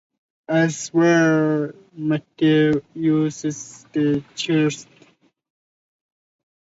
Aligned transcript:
Elsewhere 0.49 1.75
Matthew 1.93 2.81
uses 2.95 3.85
"the 3.93 4.23
Christ". 4.35 4.87